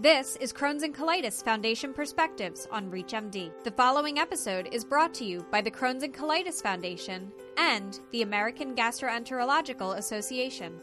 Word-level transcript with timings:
This 0.00 0.36
is 0.36 0.52
Crohn's 0.52 0.84
and 0.84 0.94
Colitis 0.94 1.42
Foundation 1.42 1.92
Perspectives 1.92 2.68
on 2.70 2.88
ReachMD. 2.88 3.50
The 3.64 3.72
following 3.72 4.20
episode 4.20 4.68
is 4.70 4.84
brought 4.84 5.12
to 5.14 5.24
you 5.24 5.44
by 5.50 5.60
the 5.60 5.72
Crohn's 5.72 6.04
and 6.04 6.14
Colitis 6.14 6.62
Foundation 6.62 7.32
and 7.56 7.98
the 8.12 8.22
American 8.22 8.76
Gastroenterological 8.76 9.96
Association. 9.96 10.80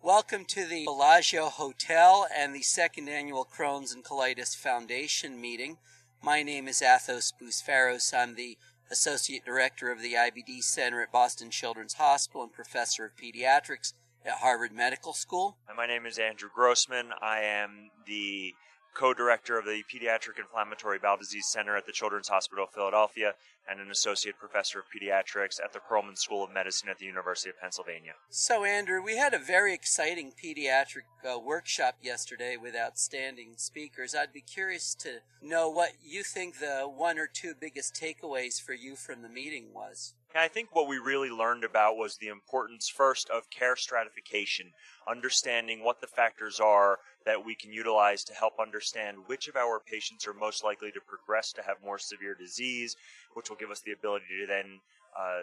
Welcome 0.00 0.44
to 0.44 0.64
the 0.64 0.84
Bellagio 0.84 1.46
Hotel 1.46 2.28
and 2.32 2.54
the 2.54 2.62
second 2.62 3.08
annual 3.08 3.44
Crohn's 3.44 3.92
and 3.92 4.04
Colitis 4.04 4.54
Foundation 4.54 5.40
meeting. 5.40 5.78
My 6.22 6.44
name 6.44 6.68
is 6.68 6.80
Athos 6.80 7.32
Bousvaros. 7.32 8.16
I'm 8.16 8.36
the 8.36 8.58
Associate 8.92 9.44
Director 9.44 9.90
of 9.90 10.00
the 10.02 10.12
IBD 10.12 10.62
Center 10.62 11.02
at 11.02 11.10
Boston 11.10 11.50
Children's 11.50 11.94
Hospital 11.94 12.44
and 12.44 12.52
Professor 12.52 13.06
of 13.06 13.16
Pediatrics 13.16 13.92
at 14.26 14.38
Harvard 14.38 14.72
Medical 14.72 15.12
School. 15.12 15.56
And 15.68 15.76
my 15.76 15.86
name 15.86 16.04
is 16.04 16.18
Andrew 16.18 16.48
Grossman. 16.52 17.10
I 17.22 17.40
am 17.40 17.90
the 18.06 18.54
co-director 18.94 19.58
of 19.58 19.66
the 19.66 19.82
Pediatric 19.92 20.38
Inflammatory 20.38 20.98
Bowel 20.98 21.18
Disease 21.18 21.46
Center 21.46 21.76
at 21.76 21.84
the 21.86 21.92
Children's 21.92 22.28
Hospital 22.28 22.64
of 22.64 22.70
Philadelphia 22.70 23.34
and 23.68 23.78
an 23.78 23.90
associate 23.90 24.38
professor 24.38 24.78
of 24.78 24.86
pediatrics 24.86 25.62
at 25.62 25.72
the 25.72 25.80
Perelman 25.80 26.16
School 26.16 26.42
of 26.42 26.50
Medicine 26.50 26.88
at 26.88 26.98
the 26.98 27.04
University 27.04 27.50
of 27.50 27.60
Pennsylvania. 27.60 28.12
So, 28.30 28.64
Andrew, 28.64 29.02
we 29.02 29.16
had 29.16 29.34
a 29.34 29.38
very 29.38 29.74
exciting 29.74 30.32
pediatric 30.42 31.04
uh, 31.28 31.38
workshop 31.38 31.96
yesterday 32.02 32.56
with 32.56 32.74
outstanding 32.74 33.54
speakers. 33.56 34.14
I'd 34.14 34.32
be 34.32 34.40
curious 34.40 34.94
to 35.00 35.18
know 35.42 35.68
what 35.68 35.90
you 36.02 36.22
think 36.22 36.58
the 36.58 36.84
one 36.84 37.18
or 37.18 37.28
two 37.30 37.52
biggest 37.58 37.94
takeaways 37.94 38.62
for 38.62 38.72
you 38.72 38.96
from 38.96 39.22
the 39.22 39.28
meeting 39.28 39.74
was. 39.74 40.14
I 40.38 40.48
think 40.48 40.74
what 40.74 40.88
we 40.88 40.98
really 40.98 41.30
learned 41.30 41.64
about 41.64 41.96
was 41.96 42.16
the 42.16 42.28
importance 42.28 42.88
first 42.88 43.30
of 43.30 43.50
care 43.50 43.76
stratification, 43.76 44.72
understanding 45.08 45.82
what 45.82 46.00
the 46.00 46.06
factors 46.06 46.60
are 46.60 46.98
that 47.24 47.44
we 47.44 47.54
can 47.54 47.72
utilize 47.72 48.24
to 48.24 48.34
help 48.34 48.54
understand 48.60 49.26
which 49.26 49.48
of 49.48 49.56
our 49.56 49.80
patients 49.80 50.26
are 50.26 50.34
most 50.34 50.62
likely 50.62 50.92
to 50.92 51.00
progress 51.00 51.52
to 51.52 51.62
have 51.62 51.76
more 51.82 51.98
severe 51.98 52.34
disease, 52.34 52.96
which 53.34 53.48
will 53.48 53.56
give 53.56 53.70
us 53.70 53.80
the 53.80 53.92
ability 53.92 54.26
to 54.40 54.46
then 54.46 54.80
uh, 55.18 55.42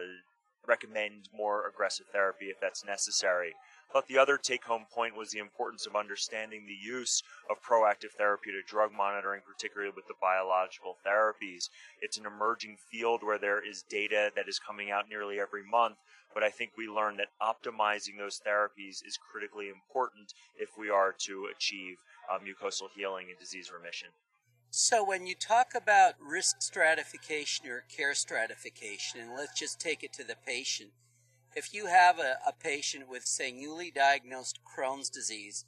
recommend 0.68 1.30
more 1.36 1.68
aggressive 1.68 2.06
therapy 2.12 2.46
if 2.46 2.60
that's 2.60 2.86
necessary. 2.86 3.54
But 3.94 4.08
the 4.08 4.18
other 4.18 4.38
take 4.38 4.64
home 4.64 4.86
point 4.92 5.16
was 5.16 5.30
the 5.30 5.40
importance 5.40 5.86
of 5.86 5.96
understanding 5.96 6.66
the 6.66 6.74
use 6.74 7.22
of 7.50 7.62
proactive 7.62 8.12
therapeutic 8.18 8.66
drug 8.66 8.92
monitoring, 8.92 9.42
particularly 9.46 9.94
with 9.96 10.08
the 10.08 10.16
biological 10.20 10.98
therapies. 11.06 11.70
It's 12.02 12.18
an 12.18 12.26
emerging 12.26 12.78
field 12.90 13.24
where 13.24 13.38
there 13.38 13.64
is 13.64 13.84
data 13.84 14.32
that 14.36 14.48
is 14.48 14.58
coming 14.58 14.90
out 14.90 15.10
nearly 15.10 15.40
every 15.40 15.64
month, 15.64 15.98
but 16.34 16.44
I 16.44 16.50
think 16.50 16.72
we 16.76 16.88
learned 16.88 17.20
that 17.20 17.38
optimizing 17.40 18.18
those 18.18 18.42
therapies 18.42 19.06
is 19.06 19.20
critically 19.32 19.70
important 19.70 20.34
if 20.58 20.70
we 20.78 20.90
are 20.90 21.14
to 21.26 21.48
achieve 21.56 21.98
uh, 22.32 22.40
mucosal 22.40 22.90
healing 22.96 23.28
and 23.30 23.38
disease 23.38 23.72
remission. 23.72 24.10
So, 24.76 25.04
when 25.04 25.28
you 25.28 25.36
talk 25.36 25.76
about 25.76 26.16
risk 26.20 26.64
stratification 26.64 27.68
or 27.68 27.84
care 27.96 28.16
stratification, 28.16 29.20
and 29.20 29.36
let's 29.36 29.60
just 29.60 29.80
take 29.80 30.04
it 30.04 30.12
to 30.14 30.24
the 30.24 30.36
patient, 30.48 30.90
if 31.56 31.76
you 31.76 31.86
have 31.86 32.18
a, 32.18 32.40
a 32.44 32.52
patient 32.52 33.08
with, 33.08 33.24
say, 33.24 33.52
newly 33.52 33.92
diagnosed 33.92 34.58
Crohn's 34.66 35.12
disease, 35.12 35.66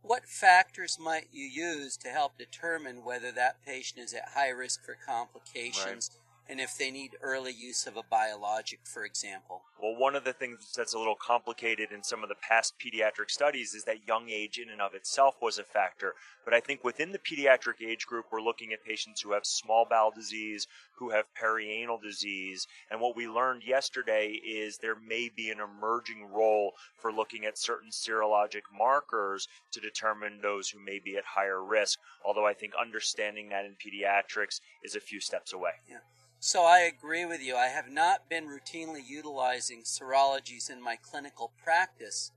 what 0.00 0.26
factors 0.26 0.96
might 0.98 1.28
you 1.30 1.44
use 1.44 1.98
to 1.98 2.08
help 2.08 2.38
determine 2.38 3.04
whether 3.04 3.30
that 3.32 3.62
patient 3.66 4.02
is 4.02 4.14
at 4.14 4.30
high 4.34 4.48
risk 4.48 4.82
for 4.82 4.96
complications? 5.06 6.10
Right 6.10 6.27
and 6.48 6.60
if 6.60 6.76
they 6.78 6.90
need 6.90 7.10
early 7.20 7.52
use 7.52 7.86
of 7.86 7.96
a 7.96 8.02
biologic, 8.10 8.80
for 8.84 9.04
example. 9.04 9.62
Well, 9.80 9.94
one 9.94 10.16
of 10.16 10.24
the 10.24 10.32
things 10.32 10.72
that's 10.76 10.94
a 10.94 10.98
little 10.98 11.14
complicated 11.14 11.92
in 11.92 12.02
some 12.02 12.22
of 12.22 12.28
the 12.28 12.34
past 12.34 12.74
pediatric 12.78 13.30
studies 13.30 13.74
is 13.74 13.84
that 13.84 14.08
young 14.08 14.30
age 14.30 14.58
in 14.58 14.70
and 14.70 14.80
of 14.80 14.94
itself 14.94 15.36
was 15.42 15.58
a 15.58 15.62
factor. 15.62 16.14
But 16.44 16.54
I 16.54 16.60
think 16.60 16.82
within 16.82 17.12
the 17.12 17.18
pediatric 17.18 17.86
age 17.86 18.06
group, 18.06 18.26
we're 18.32 18.40
looking 18.40 18.72
at 18.72 18.82
patients 18.82 19.20
who 19.20 19.32
have 19.32 19.44
small 19.44 19.86
bowel 19.88 20.10
disease, 20.10 20.66
who 20.96 21.10
have 21.10 21.26
perianal 21.40 22.00
disease. 22.02 22.66
And 22.90 23.00
what 23.00 23.14
we 23.14 23.28
learned 23.28 23.62
yesterday 23.64 24.28
is 24.28 24.78
there 24.78 24.96
may 24.96 25.30
be 25.34 25.50
an 25.50 25.60
emerging 25.60 26.28
role 26.32 26.72
for 26.96 27.12
looking 27.12 27.44
at 27.44 27.58
certain 27.58 27.90
serologic 27.90 28.62
markers 28.76 29.46
to 29.72 29.80
determine 29.80 30.40
those 30.40 30.70
who 30.70 30.84
may 30.84 30.98
be 30.98 31.16
at 31.16 31.24
higher 31.24 31.62
risk. 31.62 31.98
Although 32.24 32.46
I 32.46 32.54
think 32.54 32.72
understanding 32.80 33.50
that 33.50 33.64
in 33.64 33.72
pediatrics 33.72 34.60
is 34.82 34.96
a 34.96 35.00
few 35.00 35.20
steps 35.20 35.52
away. 35.52 35.72
Yeah. 35.88 35.98
So 36.40 36.62
I 36.62 36.80
agree 36.80 37.24
with 37.24 37.42
you. 37.42 37.56
I 37.56 37.66
have 37.66 37.90
not 37.90 38.28
been 38.30 38.46
routinely 38.46 39.00
utilizing 39.04 39.82
serologies 39.82 40.70
in 40.70 40.80
my 40.80 40.94
clinical 40.96 41.50
practice, 41.62 42.30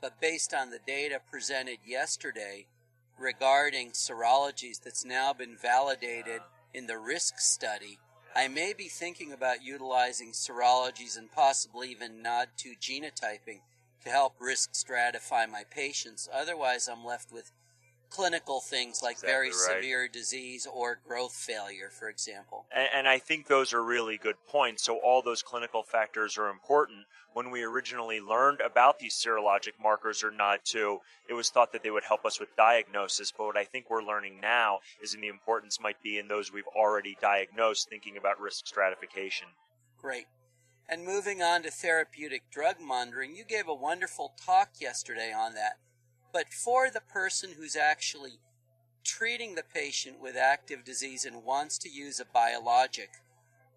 but 0.00 0.18
based 0.18 0.54
on 0.54 0.70
the 0.70 0.78
data 0.86 1.20
presented 1.30 1.78
yesterday 1.86 2.66
regarding 3.18 3.90
serologies 3.90 4.82
that's 4.82 5.04
now 5.04 5.34
been 5.34 5.56
validated 5.60 6.40
in 6.72 6.86
the 6.86 6.98
risk 6.98 7.38
study, 7.38 7.98
I 8.34 8.48
may 8.48 8.72
be 8.72 8.88
thinking 8.88 9.30
about 9.30 9.62
utilizing 9.62 10.32
serologies 10.32 11.18
and 11.18 11.30
possibly 11.30 11.90
even 11.90 12.22
nod 12.22 12.48
to 12.58 12.74
genotyping 12.80 13.60
to 14.04 14.10
help 14.10 14.36
risk 14.40 14.72
stratify 14.72 15.48
my 15.48 15.64
patients. 15.70 16.28
Otherwise, 16.32 16.88
I'm 16.88 17.04
left 17.04 17.30
with 17.30 17.52
clinical 18.14 18.60
things 18.60 19.02
like 19.02 19.14
exactly 19.14 19.32
very 19.32 19.48
right. 19.48 19.82
severe 19.82 20.08
disease 20.08 20.66
or 20.72 21.00
growth 21.06 21.34
failure, 21.34 21.90
for 21.90 22.08
example. 22.08 22.66
And, 22.74 22.88
and, 22.94 23.08
I 23.08 23.18
think 23.18 23.48
those 23.48 23.72
are 23.72 23.82
really 23.82 24.16
good 24.16 24.36
points. 24.48 24.84
So, 24.84 24.98
all 24.98 25.20
those 25.20 25.42
clinical 25.42 25.82
factors 25.82 26.38
are 26.38 26.48
important. 26.48 27.06
When 27.32 27.50
we 27.50 27.64
originally 27.64 28.20
learned 28.20 28.60
about 28.60 29.00
these 29.00 29.14
serologic 29.14 29.72
markers 29.82 30.22
or 30.22 30.30
NOD2, 30.30 30.98
it 31.28 31.34
was 31.34 31.50
thought 31.50 31.72
that 31.72 31.82
they 31.82 31.90
would 31.90 32.04
help 32.04 32.24
us 32.24 32.38
with 32.38 32.54
diagnosis. 32.56 33.32
But 33.36 33.46
what 33.46 33.56
I 33.56 33.64
think 33.64 33.90
we're 33.90 34.04
learning 34.04 34.40
now 34.40 34.78
is 35.02 35.14
in 35.14 35.20
the 35.20 35.28
importance 35.28 35.80
might 35.80 36.00
be 36.00 36.18
in 36.18 36.28
those 36.28 36.52
we've 36.52 36.68
already 36.76 37.16
diagnosed, 37.20 37.88
thinking 37.88 38.16
about 38.16 38.40
risk 38.40 38.68
stratification. 38.68 39.48
Great. 39.98 40.26
And 40.88 41.04
moving 41.04 41.42
on 41.42 41.62
to 41.64 41.70
therapeutic 41.70 42.42
drug 42.52 42.76
monitoring, 42.80 43.34
you 43.34 43.44
gave 43.44 43.66
a 43.66 43.74
wonderful 43.74 44.34
talk 44.40 44.70
yesterday 44.78 45.32
on 45.36 45.54
that. 45.54 45.78
But 46.34 46.52
for 46.52 46.90
the 46.90 47.00
person 47.00 47.50
who's 47.56 47.76
actually 47.76 48.40
treating 49.04 49.54
the 49.54 49.62
patient 49.62 50.20
with 50.20 50.36
active 50.36 50.84
disease 50.84 51.24
and 51.24 51.44
wants 51.44 51.78
to 51.78 51.88
use 51.88 52.18
a 52.18 52.24
biologic, 52.24 53.10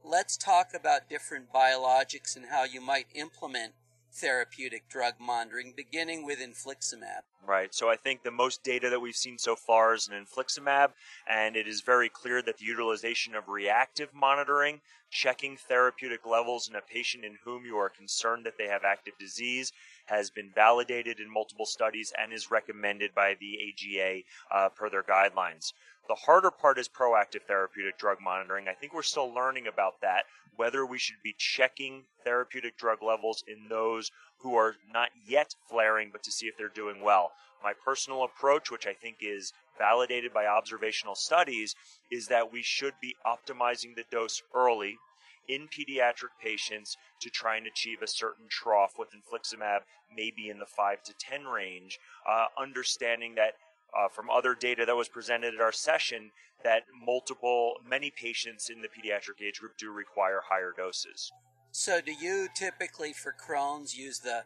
let's 0.04 0.36
talk 0.36 0.72
about 0.74 1.08
different 1.08 1.54
biologics 1.54 2.36
and 2.36 2.48
how 2.50 2.64
you 2.64 2.82
might 2.82 3.06
implement 3.14 3.74
therapeutic 4.12 4.90
drug 4.90 5.14
monitoring, 5.20 5.74
beginning 5.78 6.26
with 6.26 6.40
infliximab. 6.40 7.22
Right. 7.46 7.76
So 7.76 7.90
I 7.90 7.96
think 7.96 8.24
the 8.24 8.32
most 8.32 8.64
data 8.64 8.90
that 8.90 9.00
we've 9.00 9.16
seen 9.16 9.38
so 9.38 9.56
far 9.56 9.94
is 9.94 10.10
an 10.10 10.26
infliximab, 10.26 10.90
and 11.30 11.56
it 11.56 11.68
is 11.68 11.82
very 11.82 12.10
clear 12.10 12.42
that 12.42 12.58
the 12.58 12.66
utilization 12.66 13.36
of 13.36 13.48
reactive 13.48 14.10
monitoring, 14.16 14.82
checking 15.12 15.58
therapeutic 15.58 16.26
levels 16.26 16.68
in 16.68 16.76
a 16.76 16.82
patient 16.82 17.24
in 17.24 17.38
whom 17.44 17.66
you 17.66 17.78
are 17.78 17.90
concerned 17.90 18.46
that 18.46 18.58
they 18.58 18.68
have 18.68 18.84
active 18.84 19.14
disease, 19.20 19.72
has 20.08 20.30
been 20.30 20.50
validated 20.54 21.20
in 21.20 21.32
multiple 21.32 21.66
studies 21.66 22.12
and 22.18 22.34
is 22.34 22.52
recommended 22.52 23.14
by 23.14 23.36
the 23.40 23.58
AGA 23.70 24.24
uh, 24.52 24.70
per 24.70 24.90
their 24.90 25.04
guidelines. 25.04 25.74
The 26.08 26.16
harder 26.16 26.52
part 26.52 26.80
is 26.80 26.88
proactive 26.88 27.44
therapeutic 27.48 27.98
drug 27.98 28.20
monitoring. 28.22 28.68
I 28.68 28.74
think 28.74 28.94
we're 28.94 29.02
still 29.04 29.34
learning 29.34 29.68
about 29.68 30.02
that, 30.02 30.24
whether 30.56 30.86
we 30.86 30.98
should 30.98 31.22
be 31.22 31.36
checking 31.38 32.06
therapeutic 32.24 32.78
drug 32.78 33.04
levels 33.04 33.44
in 33.48 33.68
those 33.68 34.12
who 34.40 34.56
are 34.56 34.76
not 34.94 35.10
yet 35.26 35.56
flaring, 35.70 36.10
but 36.12 36.24
to 36.24 36.32
see 36.32 36.48
if 36.48 36.58
they're 36.58 36.70
doing 36.70 37.02
well. 37.02 37.34
My 37.64 37.74
personal 37.74 38.24
approach, 38.24 38.72
which 38.72 38.88
I 38.88 38.94
think 38.94 39.18
is 39.22 39.52
validated 39.78 40.34
by 40.34 40.46
observational 40.46 41.16
studies, 41.16 41.76
is 42.10 42.28
that 42.28 42.52
we 42.52 42.62
should 42.62 42.94
be 43.02 43.16
optimizing 43.26 43.96
the 43.96 44.06
dose 44.10 44.42
early 44.54 44.98
in 45.48 45.68
pediatric 45.68 46.36
patients 46.42 46.98
to 47.22 47.30
try 47.30 47.58
and 47.58 47.68
achieve 47.68 48.02
a 48.02 48.08
certain 48.08 48.46
trough 48.50 48.94
with 48.98 49.10
infliximab, 49.10 49.80
maybe 50.16 50.50
in 50.50 50.60
the 50.60 50.66
5 50.66 51.04
to 51.04 51.14
10 51.18 51.46
range, 51.46 52.00
uh, 52.28 52.46
understanding 52.58 53.36
that 53.36 53.54
uh, 53.98 54.08
from 54.10 54.30
other 54.30 54.54
data 54.54 54.86
that 54.86 54.96
was 54.96 55.08
presented 55.08 55.56
at 55.56 55.62
our 55.62 55.72
session 55.72 56.32
that 56.64 56.84
multiple, 57.06 57.76
many 57.88 58.12
patients 58.12 58.70
in 58.70 58.82
the 58.82 58.88
pediatric 58.88 59.42
age 59.42 59.60
group 59.60 59.78
do 59.78 59.92
require 59.92 60.42
higher 60.50 60.74
doses. 60.76 61.32
So, 61.72 62.02
do 62.02 62.12
you 62.12 62.48
typically 62.56 63.14
for 63.14 63.34
Crohn's 63.34 63.96
use 63.96 64.20
the 64.20 64.44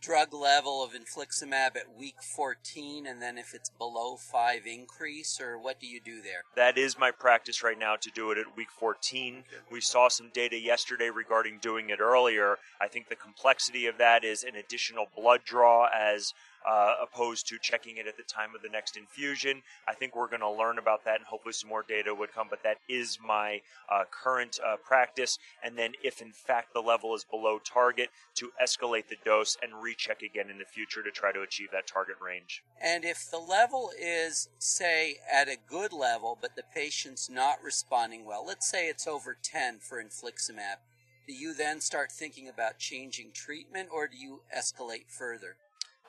drug 0.00 0.32
level 0.32 0.82
of 0.82 0.92
infliximab 0.92 1.76
at 1.76 1.96
week 1.98 2.22
14 2.22 3.06
and 3.06 3.20
then 3.20 3.36
if 3.38 3.54
it's 3.54 3.70
below 3.70 4.16
5 4.16 4.66
increase 4.66 5.40
or 5.40 5.58
what 5.58 5.78
do 5.78 5.86
you 5.86 6.00
do 6.00 6.22
there? 6.22 6.42
That 6.56 6.78
is 6.78 6.98
my 6.98 7.10
practice 7.10 7.62
right 7.62 7.78
now 7.78 7.96
to 7.96 8.10
do 8.14 8.30
it 8.30 8.38
at 8.38 8.56
week 8.56 8.70
14 8.70 9.44
we 9.70 9.80
saw 9.80 10.08
some 10.08 10.30
data 10.32 10.58
yesterday 10.58 11.10
regarding 11.10 11.58
doing 11.58 11.90
it 11.90 12.00
earlier. 12.00 12.56
I 12.80 12.88
think 12.88 13.08
the 13.08 13.16
complexity 13.16 13.86
of 13.86 13.98
that 13.98 14.24
is 14.24 14.42
an 14.42 14.56
additional 14.56 15.06
blood 15.14 15.40
draw 15.44 15.88
as 15.94 16.32
uh, 16.68 16.94
opposed 17.02 17.46
to 17.48 17.58
checking 17.58 17.96
it 17.96 18.06
at 18.06 18.16
the 18.16 18.22
time 18.22 18.54
of 18.54 18.62
the 18.62 18.68
next 18.68 18.96
infusion. 18.96 19.62
I 19.88 19.94
think 19.94 20.14
we're 20.14 20.28
going 20.28 20.40
to 20.40 20.50
learn 20.50 20.78
about 20.78 21.04
that, 21.04 21.16
and 21.16 21.24
hopefully 21.24 21.52
some 21.52 21.68
more 21.68 21.84
data 21.86 22.14
would 22.14 22.32
come. 22.32 22.48
But 22.50 22.62
that 22.62 22.78
is 22.88 23.18
my 23.24 23.60
uh, 23.90 24.04
current 24.10 24.58
uh, 24.66 24.76
practice. 24.76 25.38
And 25.62 25.76
then, 25.76 25.92
if 26.02 26.20
in 26.20 26.32
fact 26.32 26.74
the 26.74 26.80
level 26.80 27.14
is 27.14 27.24
below 27.24 27.58
target, 27.58 28.10
to 28.36 28.50
escalate 28.62 29.08
the 29.08 29.16
dose 29.24 29.56
and 29.62 29.82
recheck 29.82 30.22
again 30.22 30.50
in 30.50 30.58
the 30.58 30.64
future 30.64 31.02
to 31.02 31.10
try 31.10 31.32
to 31.32 31.42
achieve 31.42 31.68
that 31.72 31.86
target 31.86 32.16
range. 32.20 32.62
And 32.80 33.04
if 33.04 33.30
the 33.30 33.38
level 33.38 33.90
is, 34.00 34.48
say, 34.58 35.16
at 35.30 35.48
a 35.48 35.56
good 35.68 35.92
level, 35.92 36.38
but 36.40 36.56
the 36.56 36.62
patient's 36.74 37.28
not 37.28 37.62
responding 37.62 38.24
well, 38.24 38.44
let's 38.46 38.70
say 38.70 38.88
it's 38.88 39.06
over 39.06 39.36
10 39.42 39.78
for 39.80 40.02
infliximab, 40.02 40.78
do 41.26 41.34
you 41.34 41.54
then 41.54 41.80
start 41.80 42.10
thinking 42.10 42.48
about 42.48 42.78
changing 42.78 43.30
treatment 43.32 43.88
or 43.92 44.08
do 44.08 44.16
you 44.16 44.42
escalate 44.56 45.08
further? 45.08 45.56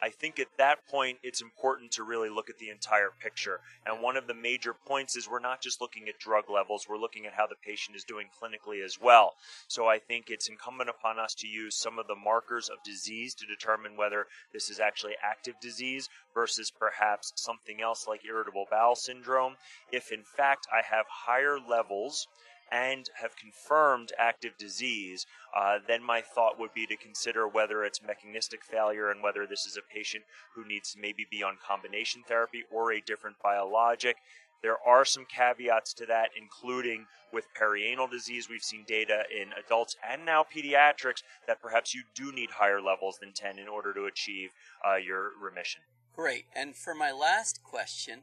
I 0.02 0.10
think 0.10 0.40
at 0.40 0.58
that 0.58 0.88
point 0.88 1.20
it's 1.24 1.42
important 1.42 1.92
to 1.92 2.04
really 2.04 2.30
look 2.30 2.50
at 2.50 2.58
the 2.58 2.70
entire 2.70 3.12
picture. 3.20 3.60
And 3.86 4.02
one 4.02 4.18
of 4.18 4.28
the 4.28 4.34
major 4.34 4.74
points 4.74 5.16
is 5.16 5.30
we're 5.30 5.40
not 5.40 5.62
just 5.62 5.80
looking 5.80 6.08
at 6.10 6.18
drug 6.20 6.50
levels, 6.50 6.88
we're 6.90 6.98
looking 6.98 7.26
at 7.26 7.34
how 7.34 7.46
the 7.46 7.56
patient 7.56 7.96
is 7.96 8.04
doing 8.04 8.28
clinically 8.42 8.84
as 8.84 9.00
well. 9.00 9.34
So 9.68 9.88
I 9.88 10.00
think 10.00 10.30
it's 10.30 10.50
incumbent 10.50 10.90
upon 10.90 11.20
us 11.20 11.36
to 11.36 11.48
use 11.48 11.76
some 11.76 12.00
of 12.00 12.08
the 12.08 12.16
markers 12.16 12.70
of 12.70 12.84
disease 12.84 13.36
to 13.36 13.46
determine 13.46 13.96
whether 13.96 14.26
this 14.54 14.70
is 14.70 14.80
actually 14.80 15.14
active 15.24 15.56
disease 15.62 16.10
versus 16.34 16.72
perhaps 16.72 17.34
something 17.36 17.82
else 17.82 18.08
like 18.08 18.26
irritable 18.26 18.66
bowel 18.72 18.96
syndrome. 18.96 19.56
If 19.92 20.12
in 20.12 20.24
fact 20.24 20.68
I 20.72 20.82
have 20.90 21.06
higher 21.08 21.60
levels 21.60 22.28
and 22.72 23.10
have 23.22 23.36
confirmed 23.36 24.14
active 24.18 24.58
disease, 24.58 25.26
uh, 25.56 25.80
then 25.88 26.04
my 26.04 26.22
thought 26.22 26.60
would 26.60 26.74
be 26.74 26.86
to 26.88 26.96
consider 26.96 27.48
whether 27.48 27.84
it's 27.84 28.02
mechanistic 28.02 28.64
failure 28.64 29.12
and 29.12 29.22
whether 29.22 29.46
this 29.46 29.66
is 29.66 29.78
a 29.78 29.94
patient 29.94 30.24
who 30.56 30.66
needs 30.66 30.94
to 30.94 31.00
maybe 31.00 31.26
be 31.30 31.44
on 31.44 31.58
combination 31.66 32.24
therapy 32.28 32.64
or 32.72 32.92
a 32.92 33.02
different 33.02 33.38
biologic. 33.44 34.18
There 34.64 34.78
are 34.86 35.06
some 35.06 35.26
caveats 35.26 35.94
to 35.96 36.06
that, 36.06 36.30
including 36.40 37.08
with 37.34 37.48
perianal 37.60 38.10
disease. 38.10 38.48
We've 38.48 38.62
seen 38.62 38.84
data 38.88 39.24
in 39.32 39.50
adults 39.54 39.96
and 40.08 40.24
now 40.24 40.44
pediatrics 40.44 41.24
that 41.48 41.62
perhaps 41.62 41.96
you 41.96 42.04
do 42.16 42.32
need 42.32 42.52
higher 42.52 42.82
levels 42.82 43.18
than 43.20 43.34
10 43.34 43.58
in 43.58 43.68
order 43.68 43.94
to 43.94 44.06
achieve 44.06 44.52
uh, 44.88 44.96
your 44.96 45.32
remission. 45.42 45.82
Great. 46.16 46.46
And 46.56 46.76
for 46.76 46.94
my 46.94 47.12
last 47.12 47.64
question, 47.64 48.22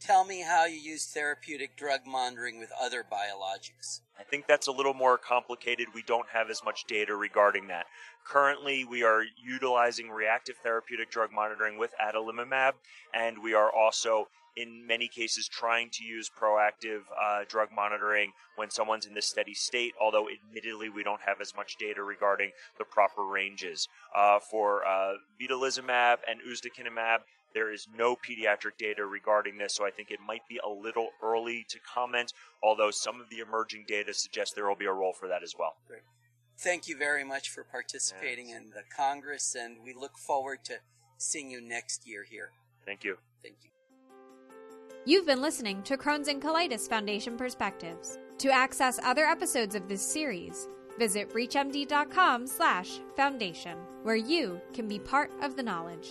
tell 0.00 0.24
me 0.24 0.42
how 0.42 0.64
you 0.64 0.76
use 0.76 1.06
therapeutic 1.06 1.76
drug 1.76 2.00
monitoring 2.06 2.58
with 2.58 2.70
other 2.80 3.02
biologics. 3.02 4.00
I 4.18 4.22
think 4.22 4.46
that's 4.46 4.66
a 4.66 4.72
little 4.72 4.94
more 4.94 5.18
complicated. 5.18 5.88
We 5.94 6.02
don't 6.02 6.28
have 6.32 6.50
as 6.50 6.62
much 6.64 6.84
data 6.84 7.14
regarding 7.14 7.68
that. 7.68 7.86
Currently, 8.24 8.84
we 8.84 9.02
are 9.02 9.22
utilizing 9.44 10.10
reactive 10.10 10.56
therapeutic 10.62 11.10
drug 11.10 11.30
monitoring 11.32 11.78
with 11.78 11.94
adalimumab, 12.02 12.72
and 13.14 13.42
we 13.42 13.54
are 13.54 13.70
also 13.70 14.28
in 14.56 14.86
many 14.86 15.06
cases 15.06 15.46
trying 15.46 15.90
to 15.90 16.02
use 16.02 16.30
proactive 16.30 17.02
uh, 17.22 17.44
drug 17.46 17.68
monitoring 17.74 18.32
when 18.56 18.70
someone's 18.70 19.04
in 19.04 19.14
this 19.14 19.26
steady 19.26 19.52
state, 19.52 19.92
although 20.00 20.26
admittedly 20.30 20.88
we 20.88 21.04
don't 21.04 21.20
have 21.20 21.40
as 21.40 21.54
much 21.54 21.76
data 21.76 22.02
regarding 22.02 22.50
the 22.78 22.84
proper 22.84 23.24
ranges. 23.24 23.86
Uh, 24.16 24.38
for 24.40 24.86
uh, 24.86 25.12
vedolizumab 25.40 26.16
and 26.28 26.40
ustekinumab, 26.40 27.18
there 27.56 27.72
is 27.72 27.88
no 27.96 28.14
pediatric 28.14 28.76
data 28.78 29.04
regarding 29.06 29.56
this, 29.56 29.74
so 29.74 29.86
I 29.86 29.90
think 29.90 30.10
it 30.10 30.20
might 30.20 30.46
be 30.46 30.60
a 30.62 30.68
little 30.68 31.08
early 31.22 31.64
to 31.70 31.78
comment, 31.80 32.34
although 32.62 32.90
some 32.90 33.18
of 33.18 33.30
the 33.30 33.38
emerging 33.38 33.86
data 33.88 34.12
suggests 34.12 34.54
there 34.54 34.68
will 34.68 34.76
be 34.76 34.84
a 34.84 34.92
role 34.92 35.14
for 35.14 35.26
that 35.28 35.42
as 35.42 35.54
well. 35.58 35.76
Great. 35.88 36.02
Thank 36.58 36.86
you 36.86 36.98
very 36.98 37.24
much 37.24 37.48
for 37.48 37.64
participating 37.64 38.50
yes. 38.50 38.60
in 38.60 38.68
the 38.70 38.82
Congress, 38.94 39.56
and 39.58 39.78
we 39.82 39.94
look 39.94 40.18
forward 40.18 40.64
to 40.64 40.74
seeing 41.16 41.50
you 41.50 41.62
next 41.62 42.06
year 42.06 42.24
here. 42.28 42.50
Thank 42.84 43.04
you. 43.04 43.16
Thank 43.42 43.56
you. 43.62 43.70
You've 45.06 45.24
been 45.24 45.40
listening 45.40 45.82
to 45.84 45.96
Crohn's 45.96 46.28
and 46.28 46.42
Colitis 46.42 46.86
Foundation 46.90 47.38
Perspectives. 47.38 48.18
To 48.38 48.50
access 48.50 49.00
other 49.02 49.24
episodes 49.24 49.74
of 49.74 49.88
this 49.88 50.02
series, 50.02 50.68
visit 50.98 51.32
reachmd.com/foundation, 51.32 53.78
where 54.02 54.16
you 54.16 54.60
can 54.74 54.86
be 54.86 54.98
part 54.98 55.32
of 55.40 55.56
the 55.56 55.62
knowledge. 55.62 56.10